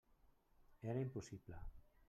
Era 0.81 0.99
impossible. 0.99 1.61